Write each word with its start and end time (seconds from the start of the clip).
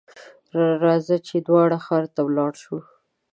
راځه! 0.83 1.15
چې 1.27 1.35
دواړه 1.47 1.77
ښار 1.85 2.05
ته 2.13 2.21
ولاړ 2.27 2.51
شو. 2.63 2.77